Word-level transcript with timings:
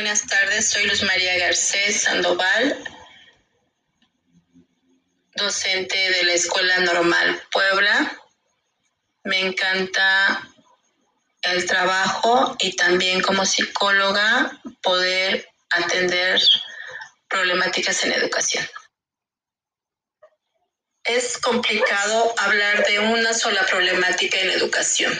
Buenas 0.00 0.26
tardes, 0.26 0.70
soy 0.70 0.86
Luz 0.86 1.02
María 1.02 1.36
Garcés 1.36 2.04
Sandoval, 2.04 2.82
docente 5.34 5.94
de 5.94 6.24
la 6.24 6.32
Escuela 6.32 6.78
Normal 6.78 7.42
Puebla. 7.52 8.18
Me 9.24 9.40
encanta 9.40 10.48
el 11.42 11.66
trabajo 11.66 12.56
y 12.60 12.74
también 12.76 13.20
como 13.20 13.44
psicóloga 13.44 14.58
poder 14.82 15.46
atender 15.68 16.40
problemáticas 17.28 18.02
en 18.02 18.12
educación. 18.12 18.66
Es 21.04 21.36
complicado 21.36 22.34
hablar 22.38 22.86
de 22.86 23.00
una 23.00 23.34
sola 23.34 23.66
problemática 23.66 24.38
en 24.38 24.48
educación. 24.48 25.12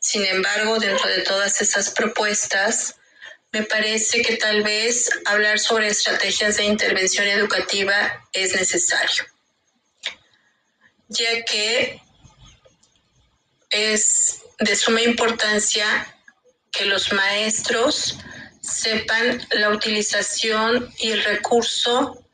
Sin 0.00 0.24
embargo, 0.24 0.80
dentro 0.80 1.08
de 1.08 1.22
todas 1.22 1.60
esas 1.60 1.90
propuestas, 1.90 2.96
me 3.54 3.62
parece 3.62 4.20
que 4.20 4.36
tal 4.36 4.64
vez 4.64 5.08
hablar 5.26 5.60
sobre 5.60 5.86
estrategias 5.86 6.56
de 6.56 6.64
intervención 6.64 7.28
educativa 7.28 8.26
es 8.32 8.52
necesario, 8.52 9.24
ya 11.06 11.44
que 11.44 12.02
es 13.70 14.40
de 14.58 14.74
suma 14.74 15.02
importancia 15.02 15.86
que 16.72 16.86
los 16.86 17.12
maestros 17.12 18.18
sepan 18.60 19.46
la 19.52 19.70
utilización 19.70 20.92
y 20.98 21.12
el 21.12 21.22
recurso 21.22 22.26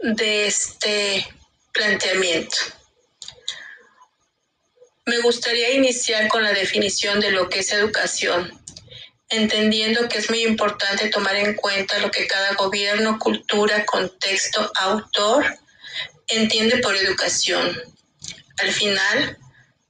de 0.00 0.48
este 0.48 1.28
planteamiento. 1.72 2.56
Me 5.06 5.20
gustaría 5.20 5.70
iniciar 5.74 6.26
con 6.26 6.42
la 6.42 6.52
definición 6.52 7.20
de 7.20 7.30
lo 7.30 7.48
que 7.48 7.60
es 7.60 7.70
educación, 7.70 8.63
entendiendo 9.28 10.08
que 10.08 10.18
es 10.18 10.30
muy 10.30 10.44
importante 10.44 11.08
tomar 11.08 11.36
en 11.36 11.54
cuenta 11.54 11.98
lo 11.98 12.10
que 12.10 12.26
cada 12.26 12.54
gobierno, 12.54 13.18
cultura, 13.18 13.84
contexto, 13.86 14.70
autor 14.76 15.58
entiende 16.28 16.78
por 16.78 16.96
educación. 16.96 17.80
Al 18.58 18.72
final, 18.72 19.38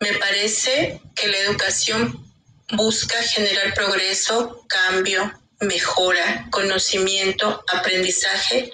me 0.01 0.13
parece 0.15 1.01
que 1.15 1.29
la 1.29 1.39
educación 1.39 2.25
busca 2.73 3.23
generar 3.23 3.75
progreso, 3.75 4.65
cambio, 4.69 5.33
mejora, 5.61 6.47
conocimiento, 6.51 7.65
aprendizaje 7.73 8.71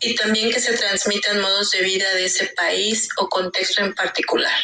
y 0.00 0.14
también 0.14 0.50
que 0.50 0.60
se 0.60 0.76
transmitan 0.76 1.40
modos 1.40 1.70
de 1.70 1.82
vida 1.82 2.12
de 2.14 2.26
ese 2.26 2.46
país 2.48 3.08
o 3.18 3.28
contexto 3.28 3.82
en 3.82 3.94
particular. 3.94 4.58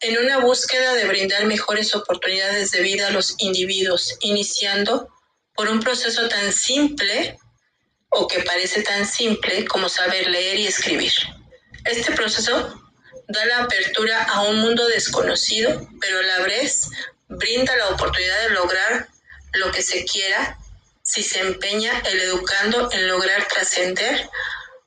En 0.00 0.18
una 0.18 0.38
búsqueda 0.38 0.94
de 0.94 1.06
brindar 1.06 1.46
mejores 1.46 1.94
oportunidades 1.94 2.70
de 2.70 2.80
vida 2.80 3.08
a 3.08 3.10
los 3.10 3.34
individuos, 3.38 4.16
iniciando 4.20 5.08
por 5.54 5.68
un 5.68 5.80
proceso 5.80 6.28
tan 6.28 6.52
simple 6.52 7.38
o 8.10 8.26
que 8.26 8.42
parece 8.42 8.82
tan 8.82 9.06
simple 9.06 9.64
como 9.66 9.88
saber 9.88 10.28
leer 10.28 10.58
y 10.58 10.66
escribir. 10.66 11.12
Este 11.84 12.12
proceso 12.12 12.82
da 13.28 13.46
la 13.46 13.58
apertura 13.64 14.22
a 14.24 14.42
un 14.42 14.60
mundo 14.60 14.86
desconocido, 14.88 15.88
pero 16.00 16.18
a 16.18 16.22
la 16.22 16.40
vez 16.40 16.88
brinda 17.28 17.74
la 17.76 17.88
oportunidad 17.88 18.42
de 18.42 18.50
lograr 18.50 19.08
lo 19.54 19.70
que 19.72 19.82
se 19.82 20.04
quiera 20.04 20.58
si 21.02 21.22
se 21.22 21.40
empeña 21.40 21.92
el 22.06 22.20
educando 22.20 22.90
en 22.92 23.08
lograr 23.08 23.46
trascender 23.48 24.28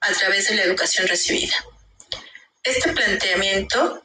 a 0.01 0.11
través 0.13 0.47
de 0.47 0.55
la 0.55 0.63
educación 0.63 1.07
recibida. 1.07 1.53
Este 2.63 2.91
planteamiento 2.91 4.03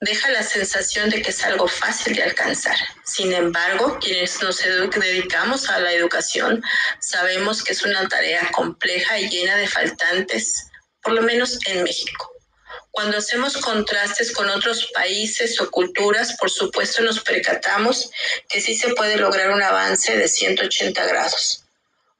deja 0.00 0.30
la 0.30 0.42
sensación 0.42 1.10
de 1.10 1.22
que 1.22 1.30
es 1.30 1.42
algo 1.44 1.66
fácil 1.66 2.14
de 2.14 2.22
alcanzar. 2.22 2.76
Sin 3.04 3.32
embargo, 3.32 3.98
quienes 4.00 4.42
nos 4.42 4.58
dedicamos 4.58 5.68
a 5.68 5.80
la 5.80 5.92
educación 5.92 6.62
sabemos 7.00 7.62
que 7.62 7.72
es 7.72 7.82
una 7.82 8.08
tarea 8.08 8.50
compleja 8.52 9.18
y 9.18 9.28
llena 9.28 9.56
de 9.56 9.68
faltantes, 9.68 10.68
por 11.02 11.12
lo 11.12 11.22
menos 11.22 11.58
en 11.66 11.82
México. 11.84 12.30
Cuando 12.90 13.18
hacemos 13.18 13.56
contrastes 13.56 14.32
con 14.32 14.48
otros 14.48 14.90
países 14.94 15.60
o 15.60 15.70
culturas, 15.70 16.36
por 16.38 16.50
supuesto 16.50 17.02
nos 17.02 17.20
percatamos 17.20 18.10
que 18.48 18.60
sí 18.60 18.76
se 18.76 18.94
puede 18.94 19.16
lograr 19.16 19.50
un 19.50 19.62
avance 19.62 20.16
de 20.16 20.28
180 20.28 21.04
grados. 21.04 21.63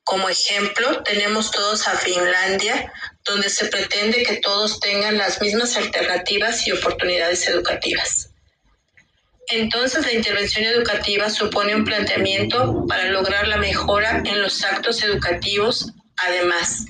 Como 0.05 0.29
ejemplo, 0.29 1.03
tenemos 1.03 1.51
todos 1.51 1.89
a 1.89 1.97
Finlandia, 1.97 2.93
donde 3.25 3.49
se 3.49 3.67
pretende 3.67 4.23
que 4.23 4.37
todos 4.37 4.79
tengan 4.79 5.17
las 5.17 5.41
mismas 5.41 5.77
alternativas 5.77 6.67
y 6.67 6.73
oportunidades 6.73 7.49
educativas. 7.49 8.29
Entonces, 9.49 10.05
la 10.05 10.13
intervención 10.13 10.65
educativa 10.65 11.31
supone 11.31 11.75
un 11.75 11.85
planteamiento 11.85 12.85
para 12.87 13.07
lograr 13.07 13.49
la 13.49 13.57
mejora 13.57 14.23
en 14.25 14.43
los 14.43 14.63
actos 14.63 15.03
educativos. 15.03 15.93
Además, 16.19 16.85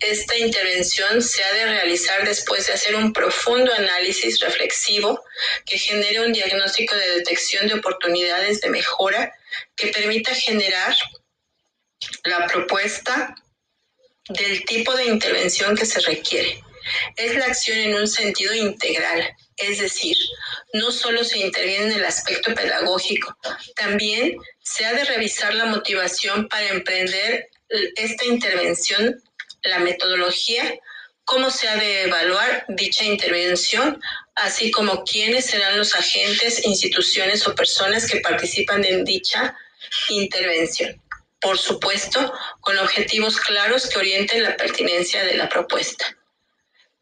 esta 0.00 0.36
intervención 0.36 1.22
se 1.22 1.42
ha 1.44 1.52
de 1.52 1.66
realizar 1.66 2.24
después 2.26 2.66
de 2.66 2.72
hacer 2.74 2.94
un 2.94 3.12
profundo 3.12 3.72
análisis 3.72 4.40
reflexivo 4.40 5.22
que 5.66 5.78
genere 5.78 6.24
un 6.24 6.32
diagnóstico 6.32 6.94
de 6.94 7.16
detección 7.16 7.68
de 7.68 7.74
oportunidades 7.74 8.60
de 8.60 8.70
mejora 8.70 9.34
que 9.76 9.88
permita 9.88 10.34
generar 10.34 10.94
la 12.24 12.46
propuesta 12.46 13.34
del 14.28 14.64
tipo 14.64 14.94
de 14.94 15.06
intervención 15.06 15.76
que 15.76 15.86
se 15.86 16.00
requiere. 16.00 16.62
Es 17.16 17.34
la 17.34 17.46
acción 17.46 17.78
en 17.78 17.94
un 17.94 18.08
sentido 18.08 18.54
integral, 18.54 19.36
es 19.56 19.80
decir, 19.80 20.16
no 20.72 20.90
solo 20.90 21.24
se 21.24 21.38
interviene 21.38 21.86
en 21.86 21.98
el 21.98 22.04
aspecto 22.04 22.54
pedagógico, 22.54 23.36
también 23.76 24.36
se 24.62 24.86
ha 24.86 24.92
de 24.94 25.04
revisar 25.04 25.54
la 25.54 25.66
motivación 25.66 26.48
para 26.48 26.68
emprender 26.68 27.48
esta 27.96 28.24
intervención 28.24 29.22
la 29.62 29.78
metodología, 29.80 30.78
cómo 31.24 31.50
se 31.50 31.68
ha 31.68 31.76
de 31.76 32.04
evaluar 32.04 32.64
dicha 32.68 33.04
intervención, 33.04 34.00
así 34.34 34.70
como 34.70 35.04
quiénes 35.04 35.46
serán 35.46 35.78
los 35.78 35.94
agentes, 35.94 36.64
instituciones 36.64 37.46
o 37.46 37.54
personas 37.54 38.10
que 38.10 38.20
participan 38.20 38.84
en 38.84 39.04
dicha 39.04 39.56
intervención. 40.08 41.00
Por 41.40 41.58
supuesto, 41.58 42.32
con 42.60 42.78
objetivos 42.78 43.38
claros 43.38 43.88
que 43.88 43.98
orienten 43.98 44.42
la 44.42 44.56
pertinencia 44.56 45.24
de 45.24 45.36
la 45.36 45.48
propuesta. 45.48 46.04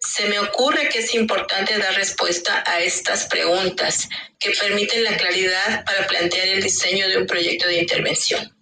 Se 0.00 0.26
me 0.28 0.38
ocurre 0.38 0.88
que 0.88 1.00
es 1.00 1.12
importante 1.14 1.76
dar 1.76 1.94
respuesta 1.94 2.62
a 2.64 2.80
estas 2.80 3.26
preguntas 3.26 4.08
que 4.38 4.52
permiten 4.52 5.02
la 5.02 5.16
claridad 5.16 5.84
para 5.84 6.06
plantear 6.06 6.46
el 6.48 6.62
diseño 6.62 7.08
de 7.08 7.18
un 7.18 7.26
proyecto 7.26 7.66
de 7.66 7.78
intervención. 7.78 8.56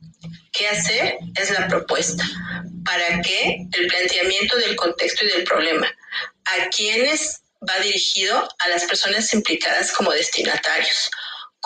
¿Qué 0.51 0.67
hacer? 0.69 1.19
Es 1.35 1.51
la 1.51 1.69
propuesta. 1.69 2.25
¿Para 2.87 3.21
qué? 3.21 3.59
El 3.73 3.87
planteamiento 3.89 4.57
del 4.57 4.77
contexto 4.77 5.27
y 5.27 5.29
del 5.29 5.45
problema. 5.45 5.87
¿A 6.47 6.69
quiénes 6.71 7.43
va 7.69 7.79
dirigido? 7.81 8.49
A 8.61 8.69
las 8.69 8.85
personas 8.85 9.35
implicadas 9.35 9.93
como 9.93 10.13
destinatarios. 10.13 11.11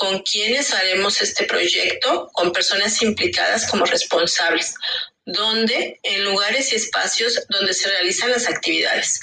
¿Con 0.00 0.20
quiénes 0.20 0.72
haremos 0.72 1.20
este 1.20 1.44
proyecto? 1.44 2.30
Con 2.32 2.52
personas 2.52 3.02
implicadas 3.02 3.66
como 3.70 3.84
responsables. 3.84 4.74
¿Dónde? 5.26 6.00
En 6.02 6.24
lugares 6.24 6.72
y 6.72 6.76
espacios 6.76 7.44
donde 7.50 7.74
se 7.74 7.90
realizan 7.90 8.30
las 8.30 8.48
actividades. 8.48 9.20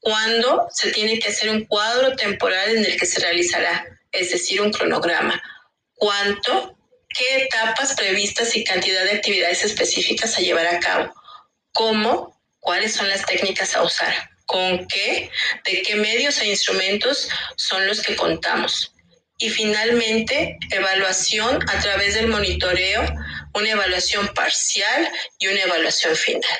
¿Cuándo? 0.00 0.66
Se 0.72 0.90
tiene 0.90 1.20
que 1.20 1.28
hacer 1.28 1.48
un 1.48 1.64
cuadro 1.66 2.16
temporal 2.16 2.74
en 2.74 2.84
el 2.84 2.98
que 2.98 3.06
se 3.06 3.20
realizará, 3.20 3.86
es 4.10 4.32
decir, 4.32 4.60
un 4.60 4.72
cronograma. 4.72 5.40
¿Cuánto? 5.94 6.76
qué 7.16 7.44
etapas 7.44 7.94
previstas 7.94 8.56
y 8.56 8.64
cantidad 8.64 9.04
de 9.04 9.12
actividades 9.12 9.64
específicas 9.64 10.36
a 10.36 10.40
llevar 10.40 10.66
a 10.66 10.80
cabo, 10.80 11.14
cómo, 11.72 12.36
cuáles 12.58 12.94
son 12.94 13.08
las 13.08 13.24
técnicas 13.24 13.76
a 13.76 13.84
usar, 13.84 14.12
con 14.44 14.88
qué, 14.88 15.30
de 15.64 15.82
qué 15.82 15.94
medios 15.94 16.40
e 16.40 16.48
instrumentos 16.48 17.28
son 17.56 17.86
los 17.86 18.02
que 18.02 18.16
contamos. 18.16 18.92
Y 19.38 19.50
finalmente, 19.50 20.58
evaluación 20.70 21.58
a 21.68 21.80
través 21.80 22.14
del 22.14 22.28
monitoreo, 22.28 23.02
una 23.54 23.70
evaluación 23.70 24.28
parcial 24.28 25.10
y 25.38 25.48
una 25.48 25.62
evaluación 25.62 26.16
final. 26.16 26.58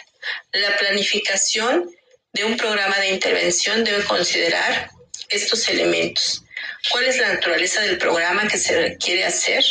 La 0.52 0.76
planificación 0.76 1.90
de 2.32 2.44
un 2.44 2.56
programa 2.56 2.98
de 2.98 3.10
intervención 3.10 3.84
debe 3.84 4.04
considerar 4.04 4.90
estos 5.28 5.68
elementos. 5.68 6.42
¿Cuál 6.90 7.06
es 7.06 7.18
la 7.18 7.32
naturaleza 7.32 7.80
del 7.80 7.98
programa 7.98 8.46
que 8.46 8.58
se 8.58 8.96
quiere 8.98 9.24
hacer? 9.24 9.64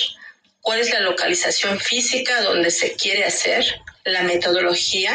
cuál 0.65 0.79
es 0.79 0.89
la 0.89 1.01
localización 1.01 1.79
física 1.79 2.41
donde 2.41 2.71
se 2.71 2.95
quiere 2.95 3.23
hacer, 3.23 3.63
la 4.03 4.23
metodología, 4.23 5.13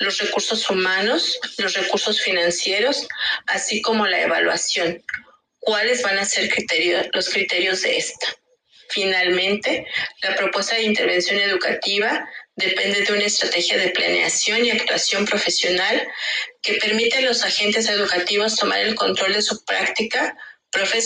los 0.00 0.18
recursos 0.18 0.68
humanos, 0.68 1.38
los 1.58 1.74
recursos 1.74 2.20
financieros, 2.20 3.06
así 3.46 3.80
como 3.80 4.08
la 4.08 4.20
evaluación. 4.22 5.00
¿Cuáles 5.62 6.02
van 6.02 6.18
a 6.18 6.24
ser 6.24 6.50
los 7.12 7.28
criterios 7.28 7.82
de 7.82 7.96
esta? 7.96 8.26
Finalmente, 8.88 9.86
la 10.20 10.34
propuesta 10.34 10.74
de 10.74 10.82
intervención 10.82 11.38
educativa 11.38 12.28
depende 12.56 13.02
de 13.02 13.12
una 13.12 13.26
estrategia 13.26 13.78
de 13.78 13.90
planeación 13.90 14.64
y 14.64 14.72
actuación 14.72 15.24
profesional 15.24 16.04
que 16.62 16.74
permite 16.74 17.18
a 17.18 17.20
los 17.20 17.44
agentes 17.44 17.88
educativos 17.88 18.56
tomar 18.56 18.80
el 18.80 18.96
control 18.96 19.34
de 19.34 19.42
su 19.42 19.64
práctica 19.64 20.36
profesional 20.72 21.00